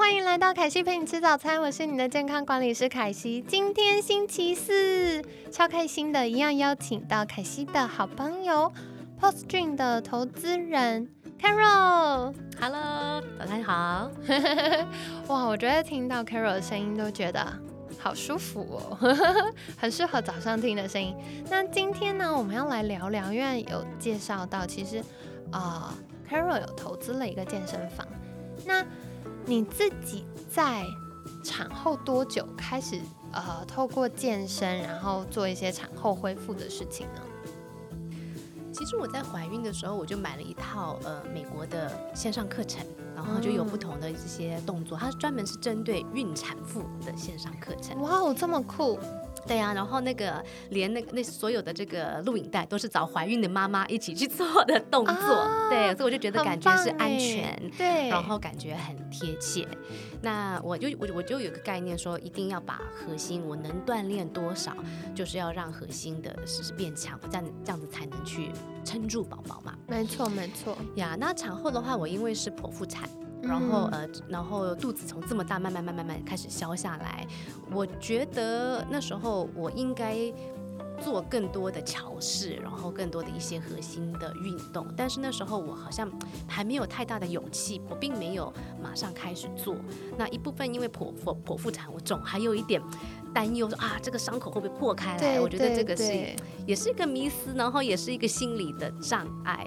[0.00, 3.44] 欢迎来到凯西陪你吃早餐，我是你的健康管理师凯西。
[3.46, 5.22] 今天星期四，
[5.52, 8.72] 超开心的，一样邀请到凯西的好朋友
[9.20, 11.06] Poststream 的投资人
[11.38, 12.34] Carol。
[12.58, 14.10] Hello，早上好。
[15.28, 17.46] 哇，我觉得听到 Carol 的声音都觉得
[17.98, 19.14] 好舒服哦，
[19.76, 21.14] 很适合早上听的声音。
[21.50, 25.04] 那今天呢，我们要来聊聊，因为有介绍到，其实
[25.52, 25.94] 啊、
[26.28, 28.08] c a r o l 有投资了一个健身房。
[28.64, 28.84] 那
[29.46, 30.84] 你自己在
[31.42, 33.00] 产后多久开始
[33.32, 37.20] 呃，透过健身，然后做一些产后恢复的事情呢？
[38.72, 48.00] 其实我在怀孕的时候，我就买了一套呃美国的线上课程，然后就有不同的这些动作，它专门是针对孕产妇的线上课程。
[48.00, 48.98] 哇哦，这么酷！
[49.46, 57.60] 对呀、然后那个连那个那所有的这个录影带都是找怀孕的妈妈一起去做的动作，啊对，所以我就觉得感觉是安全。
[57.76, 59.66] 对，然后感觉很贴切，
[60.22, 64.72] 那我就我我就有个概念说，一定要把核心我能锻炼多少，
[65.14, 68.50] 就是要让核心的是是变强，这样这样子才能去
[68.84, 69.74] 撑住宝宝嘛。
[69.86, 73.08] 没错没错，呀，那产后的话，我因为是剖腹产，
[73.42, 74.00] 然后嗯。
[74.00, 77.26] 呃，然后肚子从这么大慢慢慢慢慢慢开始消下来，
[77.72, 80.32] 我觉得那时候我应该
[81.02, 86.10] 做更多的桥式，然后更多的一些核心的运动，但是那时候我好像
[86.46, 89.76] 还没有太大的勇气，我并没有马上开始做。
[90.18, 92.82] 那一部分因为剖腹剖腹产，我总还有一点
[93.32, 95.40] 担忧说啊，这个伤口会不会破开来？
[95.40, 96.12] 我觉得这个是
[96.66, 99.66] 也是一个迷思，然后也是一个心理的障碍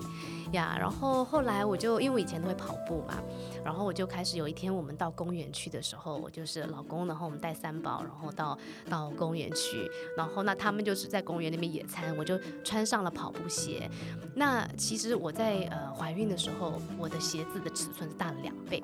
[0.52, 0.75] 呀。
[0.80, 3.22] 然后后来我就因为我以前都会跑步嘛，
[3.64, 8.58] 然后我就开始有一天我们到公园去的时候，我就是老公，然后我们带三宝，然后到
[8.89, 13.89] 到公园去，然后那他们就是在公园那边野餐，我就穿上了跑步鞋。
[14.36, 18.83] 那其实我在呃怀孕的时候，我的鞋子的尺寸是大了两倍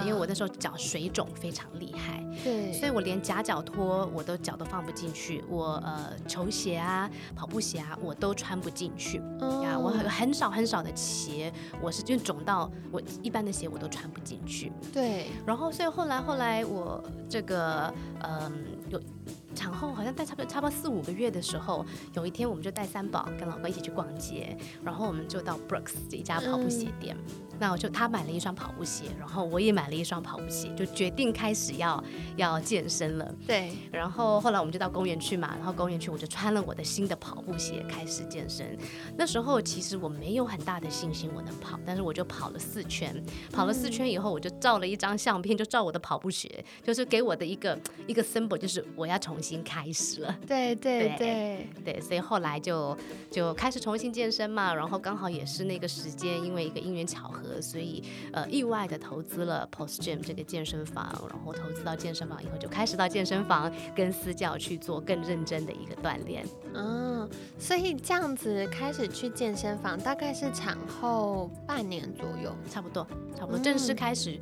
[0.00, 2.24] 因为我那时候脚水肿非常厉害。
[2.44, 9.18] 对，所以我连夹脚拖我都脚都放不进去，我呃球鞋啊、跑步鞋啊我都穿不进去
[9.62, 9.78] 呀。
[9.78, 11.52] 我很少很少的鞋，
[11.82, 14.72] 我是就肿到我一般的鞋我都穿不进去。
[14.92, 18.52] 对，然后所以后来后来我这个嗯、
[18.88, 19.00] 有。
[19.52, 21.84] 产后好像带差不多差不多四五个月的时候，
[22.14, 27.16] 有一天我们就带三宝跟老公一起去逛街，然后我们就到 Brooks 这一家跑步鞋店，
[27.60, 32.02] 那我就他买了一双跑步鞋，然后我也买了一双跑步鞋，就决定开始要
[32.36, 33.34] 要健身了。
[33.46, 38.76] 对，然后后来我们就到公园去嘛，然后公园去我就穿了我的新的跑步鞋开始健身。
[39.16, 43.14] 那时候其实我没有很大的信心我能跑，但是我就跑了四圈，
[43.52, 50.34] 跑了四圈以后我就照了一张相片，就照我的跑步鞋，就是给我的一个一个 symbol，就是我要重新开始了。
[50.46, 52.96] 对对对对，对，所以后来就
[53.30, 66.44] 就开始重新健身嘛，然后刚好也是那个时间，因为一个因缘巧合，所以呃意外的投资了 Post Gym 这个健身房，然后投资到健身房以后，就开始到健身房跟私教去做更认真的一个锻炼。
[66.74, 67.26] 嗯，
[67.58, 72.54] 所以这样子开始去健身房，大概是产后半年左右。
[72.70, 74.38] 差不多，差不多正式嗯开始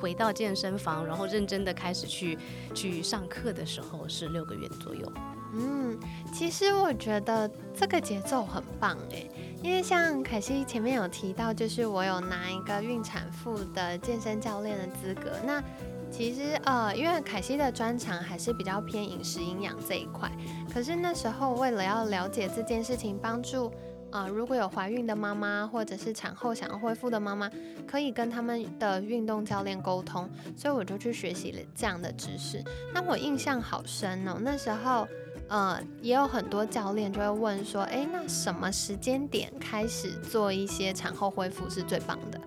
[0.00, 2.38] 回到健身房，然后认真的开始去
[2.74, 5.12] 去上课的时候是六个月左右。
[5.54, 5.98] 嗯，
[6.32, 9.28] 其实我觉得这个节奏很棒哎，
[9.62, 15.32] 因为像凯西前面有提到，就是我有拿一个孕产妇的健身教练的资格。
[15.44, 15.62] 那
[16.10, 20.30] 其实呃，因为凯西的专长还是比较偏饮食营养这一块，
[20.72, 23.70] 可是那时候为了要了解这件事情，帮助
[24.10, 27.50] 呃如果有怀孕的妈妈或者是产后想要恢复的妈妈，
[27.86, 30.26] 可以跟他们的运动教练沟通，
[30.56, 32.62] 所以我就去学习了这样的知识。
[32.94, 35.06] 那我印象好深哦，那时候。
[35.52, 42.40] 呃，也有很多教练就会问说，诶，那什么时间点开始做一些产后恢复是最棒的？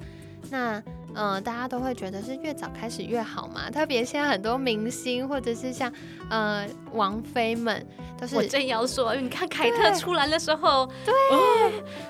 [0.49, 0.81] 那
[1.13, 3.69] 呃，大家都会觉得是越早开始越好嘛。
[3.69, 5.93] 特别现在很多明星或者是像
[6.31, 7.85] 呃王菲们，
[8.19, 11.13] 都是我正要说，你看凯特出来的时候，对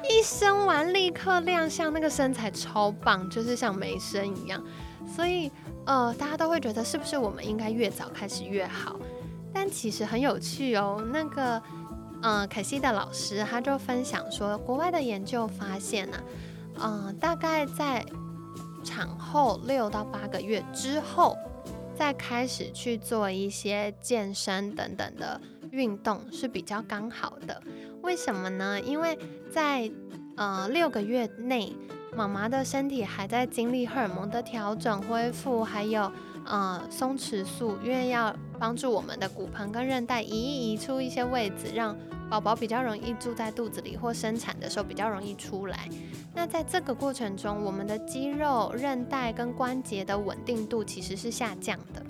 [0.10, 4.64] 一生完立刻亮相，那个身材超棒，就是像没生一样。
[5.14, 5.52] 所以
[5.86, 8.96] 呃，大家都会觉得是不是我们应该越早开始越好？
[9.56, 11.02] 但其实很有趣哦。
[11.14, 11.62] 那个
[12.22, 16.24] 嗯，凯西的老师他就分享说，国外的研究发现啊，
[16.82, 18.06] 嗯、大概在
[18.84, 21.38] 产后六到八个月之后，
[21.96, 25.40] 再开始去做一些健身等等的
[25.72, 27.62] 运动是比较刚好的。
[28.02, 28.80] 为什么呢？
[28.82, 29.18] 因为
[29.50, 29.90] 在
[30.36, 31.74] 呃六个月内，
[32.16, 36.12] 妈妈的身体还在经历荷尔蒙的调整、恢复，还有
[36.46, 41.96] 呃松弛素，因为要帮助我们的骨盆跟韧带移一移出一些位置，让
[42.30, 45.90] 宝宝比较容易住在肚子里，或生产的时候比较容易出来。
[46.34, 52.04] 那在这个过程中，我们的肌肉、韧带跟关节的稳定度其实是下降的。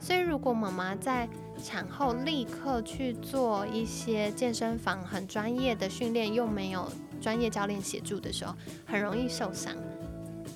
[0.00, 1.28] 所以，如果妈妈在
[1.62, 6.90] 产后立刻去做一些健身房很专业的训练，又没有
[7.20, 8.52] 专业教练协助的时候，
[8.84, 9.72] 很容易受伤。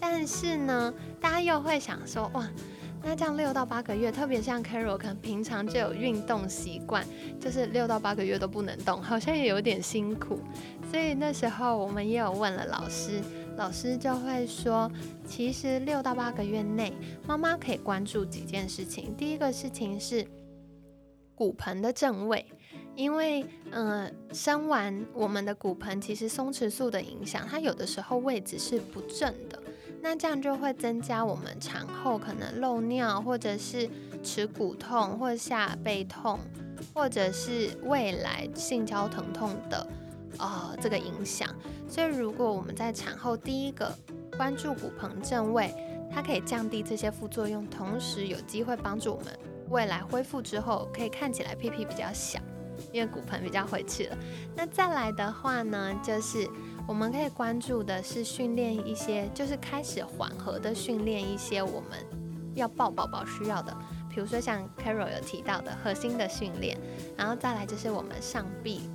[0.00, 2.48] 但是呢，大家又会想说，哇，
[3.08, 7.06] 那这样六到八个月，特别像 Carol，可能平常就有运动习惯，
[7.38, 10.40] 就是六到八个月都不能动，好像也有点辛苦。
[10.90, 13.22] 所以那时候我们也有问了老师。
[13.56, 14.90] 老师就会说，
[15.24, 16.92] 其实六到八个月内，
[17.28, 19.14] 妈妈可以关注几件事情。
[19.16, 20.26] 第一个事情是
[21.36, 22.44] 骨盆的正位，
[22.96, 29.62] 因为嗯，生完我们的骨盆其实松弛素的影响，它有的时候位置是不正的，
[30.08, 33.90] 那这样就会增加我们产后可能漏尿，或者是
[34.22, 36.38] 耻骨痛，或者下背痛，
[36.94, 39.84] 或者是未来性交疼痛的。
[40.38, 41.48] 呃，这个影响，
[41.88, 43.92] 所以如果我们在产后第一个
[44.36, 45.74] 关注骨盆正位，
[46.08, 49.36] 它可以降低这些副作用，同时有机会帮助我们
[49.70, 52.38] 未来恢复之后可以看起来屁屁比较小，
[52.92, 54.16] 因为骨盆比较回去了。
[54.54, 56.48] 那再来的话呢，就是
[56.86, 61.98] 我们可以关注的是训练一些，就是开始缓和的训练一些我们
[62.54, 63.76] 要抱宝宝需要的，
[64.08, 66.78] 比如说像 Carol 有提到的核心的训练，
[67.16, 68.88] 然后再来就是我们上臂。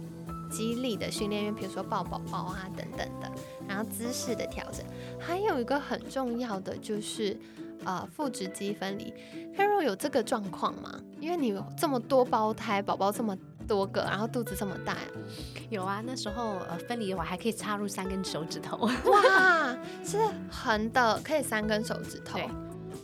[0.50, 3.32] 肌力的训练，因为比如说抱宝宝啊等等的，
[3.70, 4.86] 然后姿势的调整，
[5.18, 7.40] 还有一个很重要的就是
[7.86, 9.14] 呃腹直肌分离。
[9.56, 11.00] Carol 有这个状况吗？
[11.22, 13.34] 因为你有这么多胞胎，宝宝这么
[13.68, 14.98] 多个，然后肚子这么大，
[15.70, 16.02] 有啊。
[16.06, 18.78] 那时候呃分离的话，还可以插入三根手指头。
[18.78, 20.18] 哇， 是
[20.50, 22.40] 横的，可以三根手指头。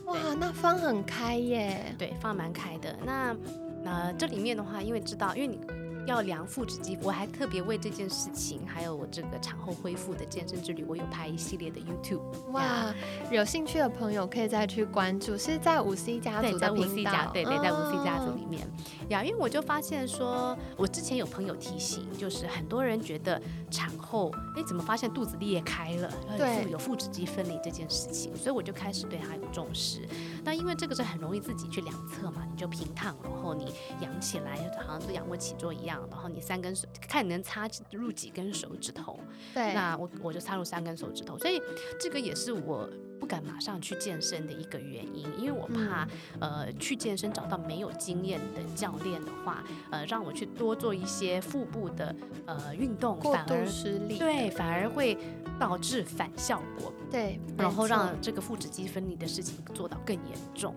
[0.06, 1.94] 哇，那放很开耶。
[1.98, 2.94] 对，放蛮开的。
[3.04, 3.36] 那
[3.84, 5.60] 呃这里面的话，因为知道，因为你。
[6.08, 12.22] 要量腹直肌，我还特别为这件事情，还有我这个产后恢复的健身之旅，我有拍一系列的 YouTube。
[12.52, 12.92] 哇，
[13.30, 17.30] 有兴趣的朋友可以再去关注，是在五 C 家族的频道。
[17.32, 18.66] 对对，在五 C 家族里面。
[19.10, 23.40] 呀，因为我就发现说，我之前有朋友提醒，就是很多人觉得
[23.70, 26.10] 产后，哎，怎么发现肚子裂开了？
[26.36, 30.08] 对，有腹直肌分离这件事情，所以我就开始对他有重视。
[30.44, 34.56] 那因为这个是很容易自己去量测嘛，你就平躺，然后你仰起来，
[34.86, 39.18] 好像做仰卧起坐一样，然后你三根手，看你能插入几根手指头。
[39.54, 41.60] 对，那我我就插入三根手指头，所以
[41.98, 42.88] 这个也是我。
[43.28, 46.08] 不敢马上去健身的一个原因，因为我怕，
[46.40, 52.16] 呃，去健身找到没有经验的教练的话，呃，让我去多做一些腹部的
[52.46, 55.18] 呃运动，反而失力，对，反而会
[55.60, 60.74] 导致反效果，对，然后让这个腹直肌分离的事情做到更严重。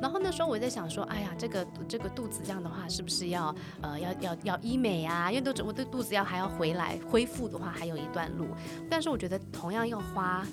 [0.00, 5.28] 然后那时候我在想说，哎呀，这个这个肚子这样的话，是不是要呃要要要医美啊？
[5.32, 8.46] 因为肚子我的肚子要还要回来恢复的话，还有一段路。
[8.88, 10.46] 但是我觉得同样要花。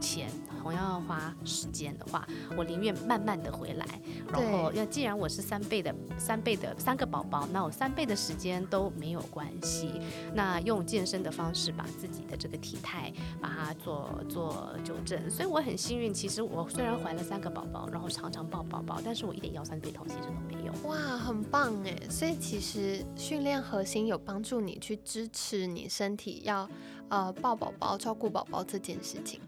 [0.00, 0.30] 钱
[0.60, 3.86] 同样要花时间的话，我宁愿慢慢的回来。
[4.30, 10.00] 然后，要既然我是三倍的三倍的三个宝宝，那我三倍的时间都没有关系。
[10.34, 15.30] 那用健身的方式把自己的这个体态把它做做纠正。
[15.30, 20.88] 所以我很幸运，其实我虽然怀了三个宝宝，然后常常抱宝宝，但是我一点腰酸背痛其实都没有。
[20.88, 21.96] 哇，很棒哎！
[22.10, 26.68] 所以其实训练核心有帮助你去支持你身体要
[27.08, 29.40] 呃抱宝宝、照顾宝宝这件事情。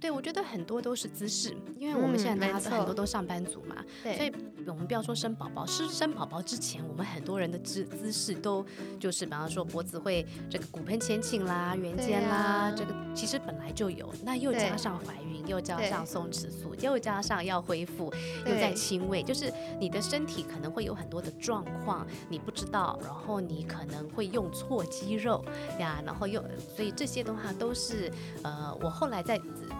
[0.00, 2.94] 对，我觉得很多都是姿势，因为我们现在大家很多。
[2.94, 3.74] 都上班族嘛，
[4.04, 4.32] 所以
[4.68, 8.64] 我们不要说生宝宝，是生宝宝之前，我们很多人的姿姿势都
[9.00, 18.14] 就是，比方说脖子会这个骨盆前倾啦、圆肩啦，这个其实本来就有，那又加上怀孕，又加上松弛素，又加上要恢复，
[18.46, 25.44] 又在轻微，就是你的身体可能会有很多的状况，你不知道，然后你可能会用错肌肉
[25.80, 26.40] 呀，然后又，
[26.76, 28.08] 所以这些的话都是，
[28.44, 29.36] 呃，我后来在。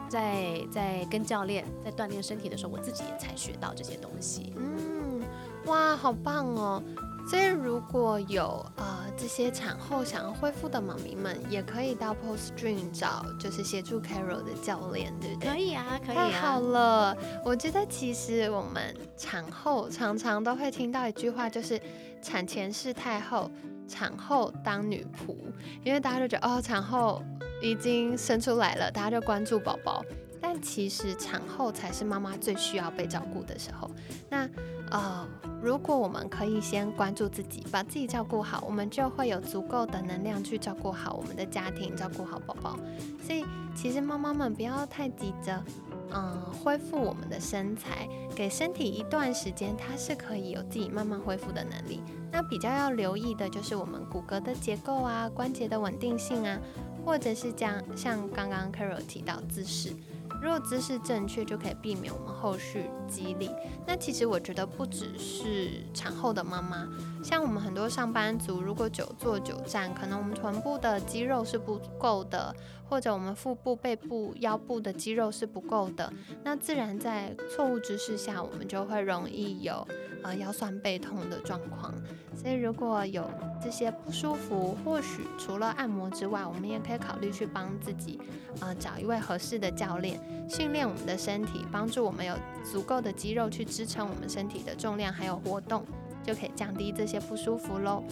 [0.09, 4.53] 在在跟教练在锻炼身体的时候，我自己也才学到这些东西。
[4.57, 5.23] 嗯，
[5.67, 6.83] 哇，好棒哦！
[7.27, 15.51] 所以如果有呃这些产后想要恢复的妈咪们，也可以到 Post Dream 找就是协助 Carol 的教练，对不对？
[15.51, 16.15] 可以啊，可以。
[16.15, 21.81] 太好了，我觉得其实我们产后常常都会听到一句话，就是
[22.21, 23.51] 产前是太后，
[23.89, 25.35] 产后当女仆，
[25.83, 27.23] 因为大家都觉得哦，产后。
[27.65, 30.05] 已经生出来了，大家就关注宝宝。
[30.39, 33.91] 但其实产后才是妈妈最需要被照顾的时候。
[34.29, 34.47] 那
[34.91, 35.27] 呃，
[35.63, 42.79] 如果我们可以先关注自己，把自己照顾好，我们就会有足够的能量去照顾好我们的家庭，照顾好宝宝。
[43.27, 43.43] 所以，
[43.75, 45.65] 其实妈妈们不要太急着，
[46.13, 48.07] 嗯，恢复我们的身材，
[48.37, 52.03] 给身体一段时间，它是可以有自己慢慢恢复的能力。
[52.31, 56.61] 那比较要留意的就是我们骨骼的结构啊，关节的稳定性啊，
[57.05, 59.95] 或者是这样，像刚刚 Carol 提到姿势。
[60.43, 63.51] 如果姿势正确，就可以避免我们后续肌力。
[63.87, 66.87] 那其实我觉得不只是产后的妈妈，
[67.23, 72.55] 像我们很多上班族，如果久坐久站，可能我们臀部的肌肉是不够的，
[72.89, 76.13] 或者我们腹部、背部、腰部的肌肉是不够的，
[76.43, 79.87] 那自然在错误姿势下，我们就会容易有
[80.23, 81.93] 呃腰酸背痛的状况。
[82.37, 83.29] 所以如果有
[83.63, 88.21] 这些不舒服，或许除了按摩之外，我们也可以考虑去帮自己
[88.61, 90.21] 呃找一位合适的教练。
[90.49, 92.37] 训练我们的身体，帮助我们有
[92.71, 95.85] 足够的肌肉去支撑我们身体的重量，还有活动，
[96.23, 98.03] 就可以降低这些不舒服喽。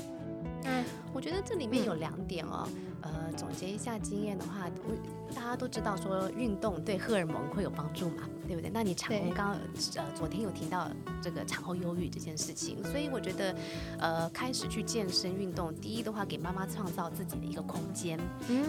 [0.65, 2.67] 那我觉得这里面有两点哦。
[3.03, 8.71] 呃，总结一下经验的话，我大家都知道说运动对荷尔蒙会有帮助嘛，对不对？
[8.73, 9.53] 那你产后刚刚
[9.97, 10.89] 呃昨天有提到
[11.21, 13.55] 这个产后忧郁这件事情，所以我觉得
[13.99, 18.19] 呃开始去健身运动，第一的话给妈妈创造自己的一个空间，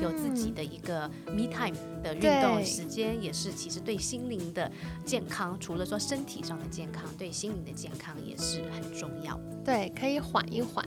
[0.01, 4.71] 有自己的一个 me time 的运动时间，也是其实对心灵的
[5.05, 9.39] 健康，除了说身体上的健康，对心灵的健康也是很重要。
[9.63, 10.85] 对，可以缓一缓。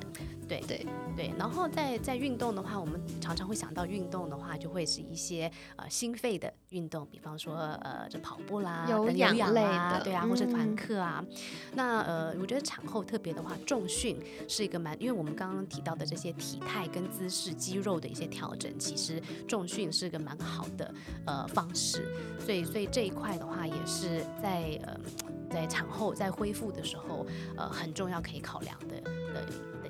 [0.48, 11.24] 对对对，然后在在运动的话，我们常常会想到运动的话，就会是一些呃心肺的运动，比方说呃这跑步啦、有氧类的，对啊，或者团课啊。
[11.72, 19.18] 那呃，我觉得产后特别的话，重训是一个蛮，因为我们刚刚提到的这些体态跟姿势、肌肉的一些调整，其实
[19.48, 20.94] 重训是个蛮好的
[21.24, 22.06] 呃方式。
[22.38, 24.94] 所以所以这一块的话，也是在呃
[25.50, 27.24] 在产后在恢复的时候，
[27.56, 29.00] 呃很重要可以考量的
[29.32, 29.46] 的。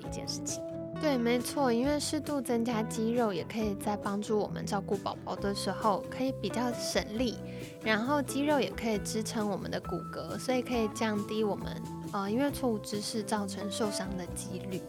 [0.07, 0.63] 一件事情，
[1.01, 7.37] 对，没错，因为适度增加肌肉，也可以在帮助我们照顾宝宝的时候，可以比较省力，
[7.85, 11.67] 然后肌肉也可以支撑我们的骨骼，所以可以降低我们
[12.13, 14.81] 呃因为错误姿势造成受伤的几率。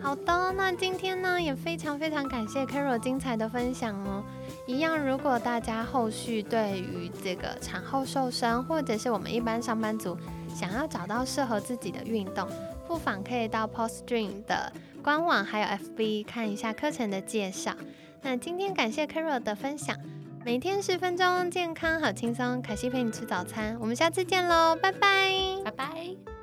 [0.00, 4.22] 好的，那今天呢也非常非常感谢 Carol 精彩的分享哦。
[4.66, 10.16] 一样，如果大家后续对于这个产后瘦身，或者是我们一般上班族
[10.54, 12.46] 想要找到适合自己的运动，
[12.86, 17.74] 不妨可以到 Post Dream 的官网还有 FB 看一下课程的介绍。
[18.22, 19.96] 那今天感谢 Carol 的分享，
[20.44, 25.32] 每天十分钟，健康好轻松，凯西陪你吃早餐，我们下次见喽，拜拜，
[25.64, 26.39] 拜拜。